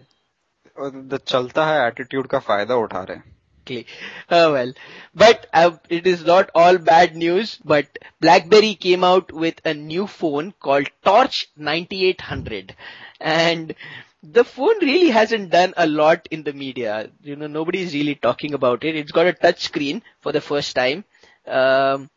[1.12, 3.22] the chalta hai attitude ka fayda utha rahe
[3.65, 3.93] exactly.
[4.29, 4.73] Oh well.
[5.13, 7.87] But uh, it is not all bad news, but
[8.21, 12.75] BlackBerry came out with a new phone called Torch 9800.
[13.19, 13.75] And
[14.23, 17.09] the phone really hasn't done a lot in the media.
[17.21, 18.95] You know, nobody is really talking about it.
[18.95, 21.05] It's got a touch screen for the first time.
[21.47, 22.09] Um,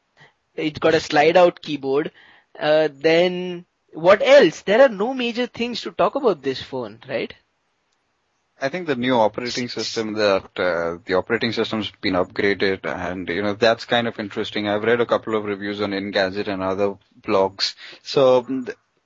[0.55, 2.13] it's got a slide out keyboard.
[2.59, 4.63] Uh, then what else?
[4.63, 7.35] There are no major things to talk about this phone, right?
[8.61, 13.43] I think the new operating system that uh, the operating system's been upgraded, and you
[13.43, 14.69] know that's kind of interesting.
[14.69, 17.75] I've read a couple of reviews on Engadget and other blogs.
[18.03, 18.47] So,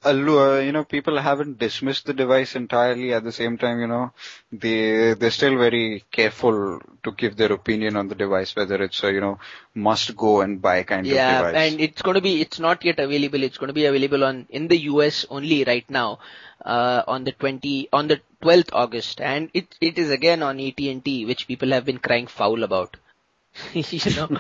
[0.05, 3.13] uh, you know, people haven't dismissed the device entirely.
[3.13, 4.13] At the same time, you know,
[4.51, 9.13] they they're still very careful to give their opinion on the device, whether it's a
[9.13, 9.39] you know
[9.75, 11.55] must go and buy kind yeah, of device.
[11.55, 13.43] Yeah, and it's going to be it's not yet available.
[13.43, 16.21] It's going to be available on in the US only right now
[16.65, 21.27] uh, on the 20 on the 12th August, and it it is again on AT&T,
[21.27, 22.97] which people have been crying foul about.
[23.75, 24.39] you know.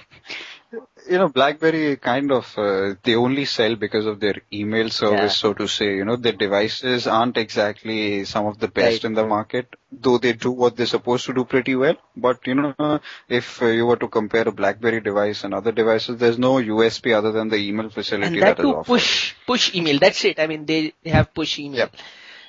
[1.09, 5.29] you know, BlackBerry kind of, uh, they only sell because of their email service, yeah.
[5.29, 5.97] so to say.
[5.97, 9.05] You know, their devices aren't exactly some of the best right.
[9.05, 11.97] in the market, though they do what they're supposed to do pretty well.
[12.17, 16.19] But, you know, if uh, you were to compare a BlackBerry device and other devices,
[16.19, 18.87] there's no USP other than the email facility and that, that is offered.
[18.87, 19.99] push, push email.
[19.99, 20.39] That's it.
[20.39, 21.79] I mean, they, they have push email.
[21.79, 21.97] Yep.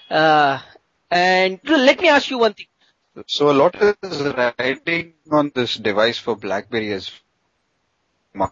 [0.09, 0.59] Uh,
[1.13, 2.67] and let me ask you one thing.
[3.27, 7.11] So a lot is riding on this device for BlackBerry as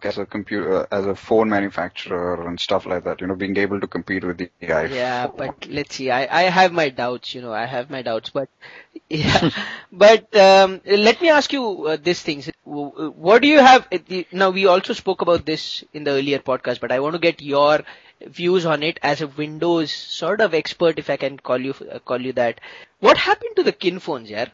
[0.04, 3.80] as a computer, as a phone manufacturer and stuff like that, you know, being able
[3.80, 4.90] to compete with the iPhone.
[4.90, 6.10] Yeah, but let's see.
[6.10, 8.48] I, I have my doubts, you know, I have my doubts, but
[9.08, 9.50] yeah,
[9.92, 12.50] but um, let me ask you uh, these things.
[12.64, 13.88] What do you have?
[14.32, 17.42] Now we also spoke about this in the earlier podcast, but I want to get
[17.42, 17.80] your
[18.26, 22.20] views on it as a Windows sort of expert, if I can call you call
[22.20, 22.60] you that.
[23.00, 24.46] What happened to the kin phones, yeah?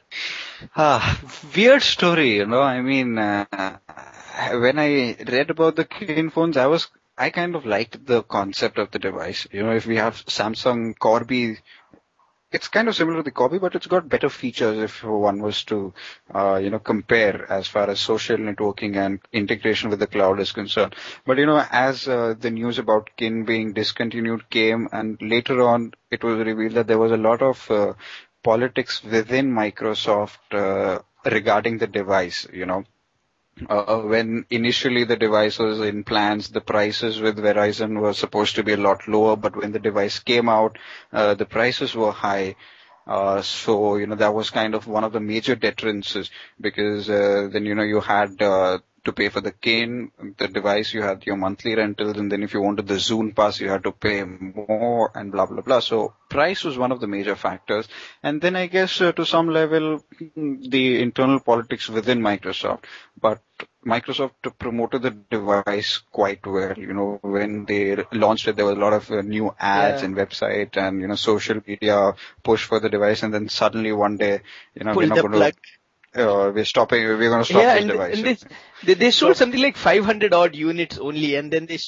[0.77, 1.21] Ah,
[1.55, 2.63] weird story, you know.
[2.63, 3.45] I mean, uh,
[4.53, 8.79] when I read about the kin phones, I was I kind of liked the concept
[8.79, 9.47] of the device.
[9.51, 11.59] You know, if we have Samsung Corby
[12.51, 15.65] it's kind of similar to the Corby, but it's got better features if one was
[15.65, 15.93] to,
[16.35, 20.53] uh, you know, compare as far as social networking and integration with the cloud is
[20.53, 20.95] concerned.
[21.27, 25.93] But you know, as uh, the news about Kin being discontinued came, and later on
[26.11, 27.93] it was revealed that there was a lot of uh,
[28.43, 32.47] politics within Microsoft uh, regarding the device.
[32.53, 32.85] You know,
[33.69, 38.63] uh, when initially the device was in plans, the prices with Verizon were supposed to
[38.63, 40.79] be a lot lower, but when the device came out,
[41.13, 42.57] uh, the prices were high.
[43.07, 47.49] Uh, so, you know, that was kind of one of the major deterrences because, uh,
[47.51, 51.25] then, you know, you had, uh, to pay for the Kin, the device, you had
[51.27, 54.25] your monthly rentals, and then if you wanted the Zune pass, you had to pay
[54.25, 55.81] more and blah, blah, blah.
[55.81, 57.89] So price was one of the major factors.
[58.23, 60.05] And then I guess uh, to some level,
[60.37, 62.85] the internal politics within Microsoft.
[63.21, 63.41] But
[63.87, 66.75] Microsoft promoted the device quite well.
[66.77, 70.07] You know, when they launched it, there was a lot of uh, new ads yeah.
[70.07, 73.23] and website and, you know, social media push for the device.
[73.23, 74.41] And then suddenly one day,
[74.75, 75.39] you know, Pull we're not going to
[76.19, 78.17] uh, we're stopping, we're going to stop yeah, this and, device.
[78.17, 78.55] And
[78.85, 81.79] they, they sold so, something like 500 odd units only and then they...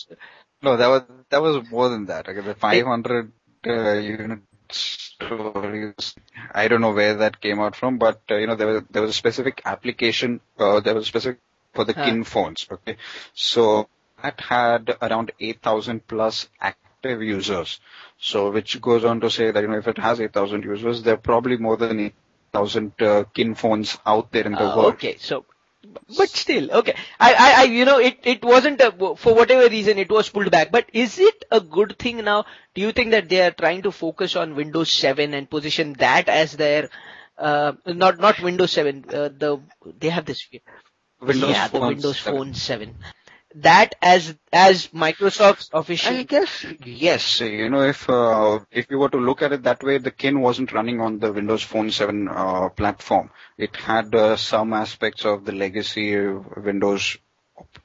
[0.63, 2.29] No, that was, that was more than that.
[2.29, 3.33] Okay, the 500
[3.67, 6.15] uh, units stories.
[6.53, 9.03] I don't know where that came out from, but uh, you know there was there
[9.03, 10.41] was a specific application.
[10.59, 11.41] Uh, there was a specific
[11.75, 12.05] for the huh.
[12.05, 12.67] kin phones.
[12.71, 12.97] Okay,
[13.35, 13.89] so
[14.23, 17.81] that had around 8,000 plus active users.
[18.19, 21.15] So which goes on to say that you know if it has 8,000 users, there
[21.15, 22.13] are probably more than
[22.55, 24.95] 8,000 uh, kin phones out there in the uh, world.
[24.95, 25.45] Okay, so
[26.17, 26.95] but still, okay.
[27.19, 30.51] I, I, I, you know, it, it wasn't a, for whatever reason it was pulled
[30.51, 30.71] back.
[30.71, 32.45] But is it a good thing now?
[32.75, 36.29] Do you think that they are trying to focus on Windows 7 and position that
[36.29, 36.91] as their,
[37.39, 39.61] uh, not not Windows 7, uh, the
[39.99, 40.47] they have this
[41.21, 42.39] Windows yeah, the Windows 7.
[42.39, 42.95] Phone 7
[43.57, 46.15] that as as Microsoft's official?
[46.15, 47.41] I guess yes.
[47.41, 50.41] You know, if uh, if you were to look at it that way, the Kin
[50.41, 53.31] wasn't running on the Windows Phone 7 uh, platform.
[53.59, 57.17] It had uh, some aspects of the legacy Windows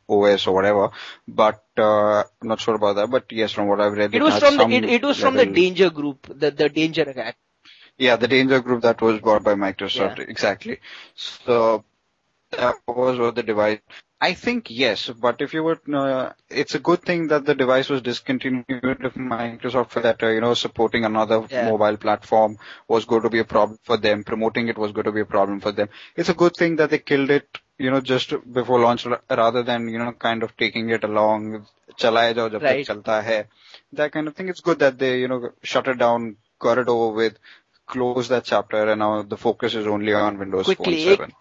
[0.07, 0.91] OS or whatever,
[1.27, 3.09] but uh, I'm not sure about that.
[3.09, 5.35] But yes, from what I've read, it, it was from the it, it was from
[5.35, 7.37] the Danger Group, the the Danger attack.
[7.97, 10.25] Yeah, the Danger Group that was bought by Microsoft, yeah.
[10.27, 10.79] exactly.
[11.15, 11.85] So
[12.51, 13.79] that was what the device.
[14.21, 17.89] I think yes, but if you would, uh, it's a good thing that the device
[17.89, 21.69] was discontinued if Microsoft for that, uh, you know, supporting another yeah.
[21.69, 24.23] mobile platform was going to be a problem for them.
[24.23, 25.89] Promoting it was going to be a problem for them.
[26.15, 29.89] It's a good thing that they killed it, you know, just before launch rather than,
[29.89, 31.67] you know, kind of taking it along.
[31.99, 32.85] Chalaya jao jab right.
[32.85, 33.45] tak chalta hai.
[33.93, 34.47] That kind of thing.
[34.47, 37.37] It's good that they, you know, shut it down, got it over with,
[37.85, 41.33] close that chapter and now the focus is only on Windows Quickly, Phone 7.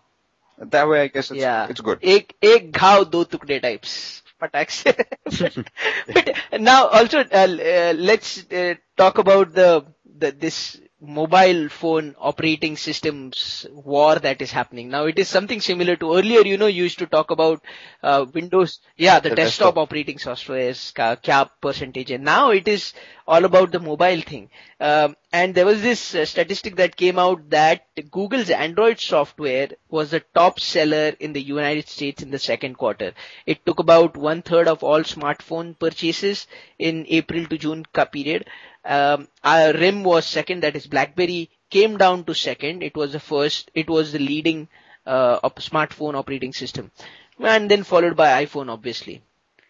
[0.59, 1.67] That way, I guess it's, yeah.
[1.69, 1.99] it's good.
[2.03, 4.23] Ek, ek ghav do tukde types.
[4.41, 4.85] Attacks.
[6.13, 9.87] but now also uh, uh, let's uh, talk about the,
[10.19, 14.89] the this mobile phone operating systems war that is happening.
[14.89, 17.63] Now it is something similar to earlier, you know, you used to talk about
[18.03, 22.67] uh, Windows, yeah, the, the desktop, desktop, operating softwares, ka, kya percentage, and now it
[22.69, 22.93] is
[23.27, 24.51] all about the mobile thing.
[24.81, 30.11] Um, and there was this uh, statistic that came out that Google's Android software was
[30.11, 33.13] the top seller in the United States in the second quarter.
[33.47, 36.47] It took about one third of all smartphone purchases
[36.79, 38.47] in April to June period.
[38.85, 42.83] Um, our RIM was second, that is BlackBerry came down to second.
[42.83, 44.69] It was the first, it was the leading
[45.07, 46.91] uh, smartphone operating system.
[47.41, 49.23] And then followed by iPhone, obviously.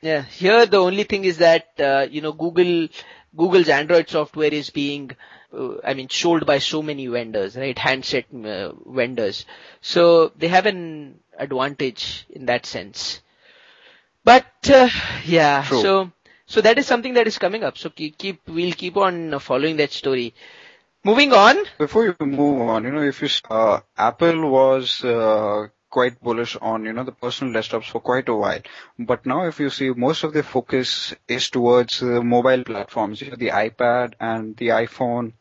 [0.02, 2.88] Yeah, here the only thing is that, uh, you know, Google,
[3.34, 5.12] Google's Android software is being,
[5.56, 7.78] uh, I mean, sold by so many vendors, right?
[7.78, 9.46] Handset uh, vendors.
[9.80, 13.22] So they have an advantage in that sense.
[14.24, 14.88] But uh,
[15.24, 15.80] yeah, True.
[15.80, 16.12] so
[16.54, 17.76] so that is something that is coming up.
[17.76, 20.34] So keep, keep we'll keep on following that story.
[21.02, 21.56] Moving on.
[21.78, 26.84] Before you move on, you know, if you, uh, Apple was, uh, quite bullish on,
[26.84, 28.60] you know, the personal desktops for quite a while.
[28.98, 33.30] But now if you see most of their focus is towards uh, mobile platforms, you
[33.30, 35.32] know, the iPad and the iPhone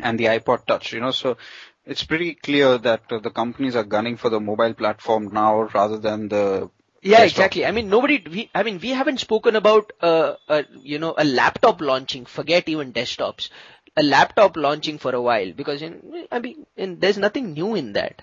[0.00, 1.36] and the iPod touch, you know, so
[1.84, 5.98] it's pretty clear that uh, the companies are gunning for the mobile platform now rather
[5.98, 6.70] than the
[7.02, 7.64] Yeah, exactly.
[7.64, 11.24] I mean, nobody, we, I mean, we haven't spoken about, uh, a, you know, a
[11.24, 13.48] laptop launching, forget even desktops,
[13.96, 17.94] a laptop launching for a while because, in, I mean, in, there's nothing new in
[17.94, 18.22] that.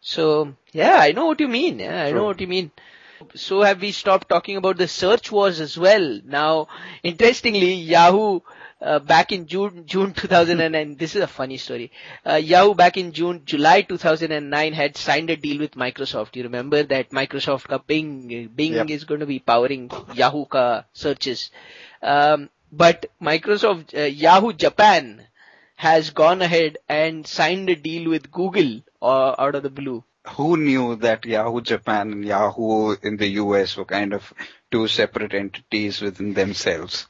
[0.00, 1.80] So, yeah, I know what you mean.
[1.80, 2.70] Yeah, I know what you mean.
[3.34, 6.20] So have we stopped talking about the search wars as well?
[6.24, 6.68] Now,
[7.02, 8.40] interestingly, Yahoo,
[8.80, 11.90] uh, back in June, June 2009, this is a funny story.
[12.24, 16.36] Uh, Yahoo back in June, July 2009 had signed a deal with Microsoft.
[16.36, 18.90] You remember that Microsoft ka Bing, Bing Yep.
[18.90, 21.50] is going to be powering Yahoo ka searches.
[22.02, 25.26] Um, but Microsoft, uh, Yahoo Japan
[25.76, 30.02] has gone ahead and signed a deal with Google uh, out of the blue.
[30.36, 34.32] who knew that Yahoo Japan and Yahoo in the US were kind of
[34.72, 37.06] two separate entities within themselves?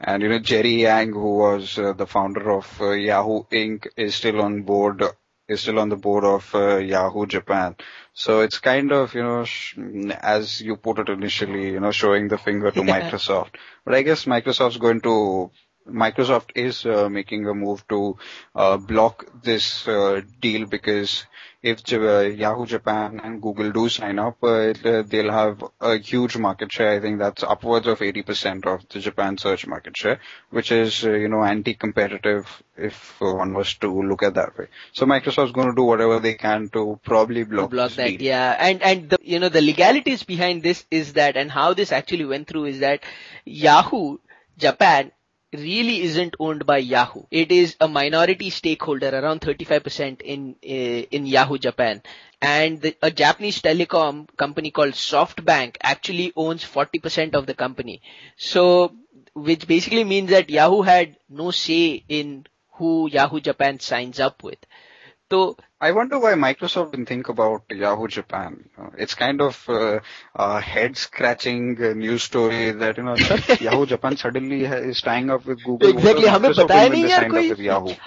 [0.00, 4.14] And you know, Jerry Yang, who was uh, the founder of uh, Yahoo Inc., is
[4.14, 5.02] still on board,
[5.48, 7.76] is still on the board of uh, Yahoo Japan.
[8.12, 9.78] So it's kind of, you know, sh-
[10.20, 13.00] as you put it initially, you know, showing the finger to Yeah.
[13.00, 13.56] Microsoft.
[13.84, 15.50] But I guess Microsoft's going to,
[15.88, 18.16] Microsoft is uh, making a move to
[18.54, 21.26] uh, block this uh, deal because
[21.64, 26.36] if uh, Yahoo Japan and Google do sign up, uh, uh, they'll have a huge
[26.36, 26.90] market share.
[26.90, 31.12] I think that's upwards of 80% of the Japan search market share, which is, uh,
[31.12, 32.46] you know, anti-competitive
[32.76, 34.66] if one was to look at that way.
[34.92, 38.08] So Microsoft's going to do whatever they can to probably block, block this that.
[38.08, 38.20] deal.
[38.20, 41.92] Yeah, and and the, you know the legalities behind this is that, and how this
[41.92, 43.02] actually went through is that
[43.46, 44.18] Yahoo
[44.58, 45.12] Japan
[45.58, 47.22] really isn't owned by Yahoo.
[47.30, 52.02] It is a minority stakeholder, around 35% in uh, in Yahoo Japan.
[52.40, 58.02] And the, a Japanese telecom company called SoftBank actually owns 40% of the company.
[58.36, 58.94] So,
[59.34, 64.58] which basically means that Yahoo had no say in who Yahoo Japan signs up with.
[65.33, 68.69] So, I wonder why Microsoft didn't think about Yahoo Japan.
[68.77, 69.99] Uh, It's kind of uh,
[70.35, 75.29] a head-scratching uh, news story that, you know, that Yahoo Japan suddenly ha- is tying
[75.29, 75.93] up with Google.
[75.93, 77.97] What Exactly, was हमें Microsoft बताया doing नहीं when they यार signed कोई।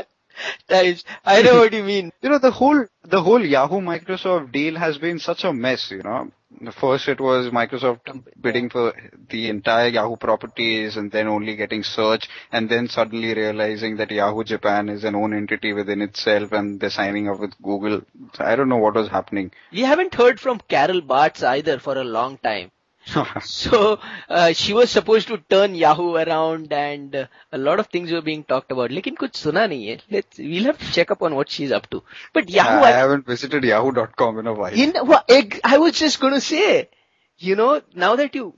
[0.68, 0.82] Yahoo?
[0.82, 2.12] Guys, I know what you mean.
[2.22, 6.02] You know, the whole, the whole Yahoo Microsoft deal has been such a mess, you
[6.02, 6.30] know.
[6.80, 8.00] First it was Microsoft
[8.40, 8.94] bidding for
[9.28, 14.44] the entire Yahoo properties and then only getting search and then suddenly realizing that Yahoo
[14.44, 18.02] Japan is an own entity within itself and they're signing up with Google.
[18.34, 19.50] So I don't know what was happening.
[19.72, 22.70] We haven't heard from Carol Bartz either for a long time.
[23.42, 23.98] so
[24.28, 28.22] uh, she was supposed to turn Yahoo around, and uh, a lot of things were
[28.22, 28.90] being talked about.
[28.90, 30.00] Like, in kuch suna nahi hai.
[30.10, 32.02] Let's we'll have to check up on what she's up to.
[32.32, 34.72] But Yahoo, I, I, haven't visited Yahoo.com in a while.
[34.72, 36.88] In, well, I was just gonna say,
[37.38, 38.54] you know, now that you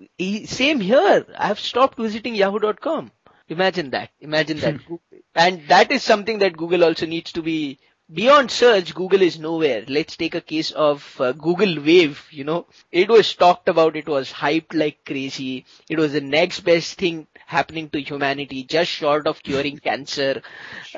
[0.47, 3.11] same here, I've stopped visiting Yahoo.com.
[3.49, 4.11] Imagine that.
[4.21, 4.81] Imagine that.
[5.35, 7.79] and that is something that Google also needs to be
[8.13, 8.95] beyond search.
[8.95, 9.85] Google is nowhere.
[9.89, 12.27] Let's take a case of uh, Google Wave.
[12.31, 13.97] You know, it was talked about.
[13.97, 15.65] It was hyped like crazy.
[15.89, 20.43] It was the next best thing happening to humanity, just short of curing cancer.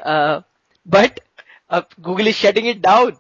[0.03, 0.43] Uh,
[0.87, 1.21] but
[1.71, 3.17] uh, Google is shutting it down.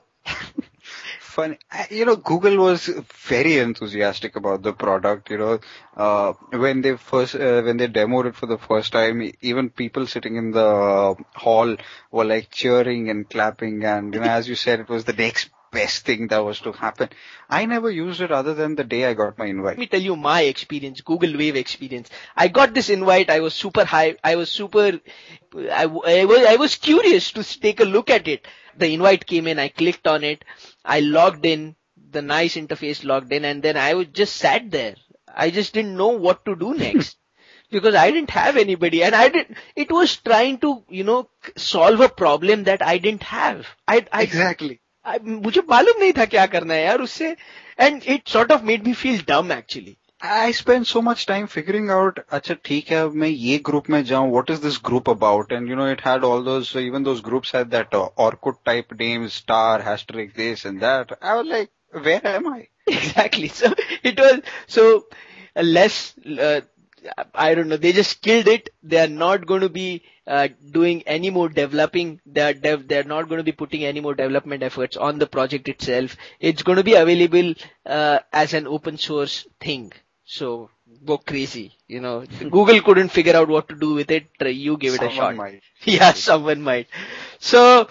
[1.91, 2.86] You know, Google was
[3.24, 5.30] very enthusiastic about the product.
[5.30, 5.61] You know,
[5.97, 10.07] uh, when they first uh, when they demoed it for the first time, even people
[10.07, 11.76] sitting in the hall
[12.11, 13.84] were like cheering and clapping.
[13.84, 16.72] And you know, as you said, it was the next best thing that was to
[16.72, 17.11] happen.
[17.49, 19.72] I never used it other than the day I got my invite.
[19.72, 22.11] Let me tell you my experience, Google Wave experience.
[22.36, 23.30] I got this invite.
[23.30, 24.16] I was super high.
[24.24, 24.99] I was super,
[25.55, 28.47] I, I was, I was curious to take a look at it.
[28.76, 29.59] The invite came in.
[29.59, 30.45] I clicked on it.
[30.88, 31.75] I logged in.
[32.11, 34.95] The nice interface logged in and then I was just sat there.
[35.34, 37.17] I just didn't know what to do next.
[37.71, 41.53] Because I didn't have anybody and I didn't, it was trying to, you know, c-
[41.57, 43.65] solve a problem that I didn't have.
[43.88, 44.79] I, I, Exactly.
[45.03, 47.36] I मुझे मालूम नहीं था क्या करना है यार उससे
[47.77, 49.97] and it sort of made me feel dumb actually.
[50.25, 54.03] I spent so much time figuring out, अच्छा ठीक है अब मैं ये group में
[54.03, 55.51] जाऊँ, what is this group about?
[55.51, 58.93] And you know, it had all those, even those groups had that uh, Orkut type
[58.99, 61.11] names, star, hashtag this and that.
[61.21, 62.67] I was like, where am I?
[62.88, 63.47] Exactly.
[63.49, 63.73] So
[64.03, 65.05] it was so
[65.55, 66.17] uh, less.
[66.17, 66.61] Uh,
[67.36, 67.75] I don't know.
[67.75, 68.69] They just killed it.
[68.81, 72.21] They are not going to be uh, doing any more developing.
[72.25, 75.67] They're dev- they're not going to be putting any more development efforts on the project
[75.67, 76.15] itself.
[76.39, 77.53] It's going to be available
[77.86, 79.91] uh, as an open source thing.
[80.30, 80.68] So
[81.06, 81.72] go crazy.
[81.86, 84.26] You know, Google couldn't figure out what to do with it.
[84.40, 85.36] You give it Someone a shot.
[85.36, 85.62] might.
[85.84, 86.86] Yeah, someone might.
[87.38, 87.88] So,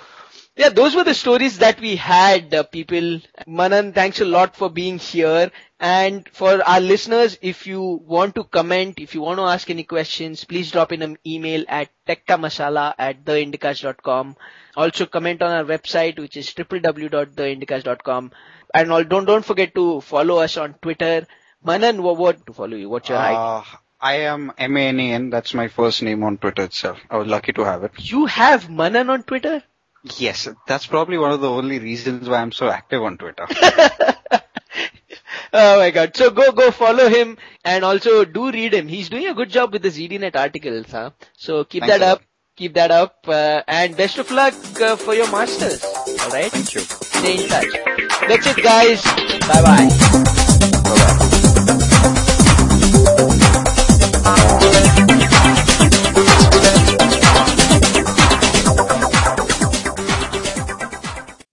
[0.55, 3.21] yeah, those were the stories that we had, uh, people.
[3.47, 5.51] Manan, thanks a lot for being here.
[5.79, 9.83] And for our listeners, if you want to comment, if you want to ask any
[9.83, 14.35] questions, please drop in an email at tekkamasala at theindicast.com.
[14.75, 18.31] Also comment on our website, which is www.theindicast.com.
[18.75, 21.25] And all, don't, don't forget to follow us on Twitter.
[21.63, 22.89] Manan, what, what to follow you?
[22.89, 23.35] What's your ID?
[23.35, 23.63] Uh,
[23.99, 25.29] I am M-A-N-A-N.
[25.29, 26.99] That's my first name on Twitter itself.
[27.09, 27.91] I was lucky to have it.
[27.97, 29.63] You have Manan on Twitter?
[30.17, 33.47] Yes, that's probably one of the only reasons why I'm so active on Twitter.
[35.53, 36.15] Oh my god.
[36.15, 38.87] So go, go follow him and also do read him.
[38.87, 41.11] He's doing a good job with the ZDNet articles, huh?
[41.37, 42.21] So keep Thanks that up.
[42.55, 43.25] Keep that up.
[43.27, 45.83] Uh, and best of luck uh, for your masters.
[45.83, 46.51] Alright?
[46.51, 46.81] Thank you.
[46.81, 47.67] Stay in touch.
[48.27, 49.03] That's it guys.
[49.47, 50.33] Bye bye.
[54.79, 55.06] Thank you.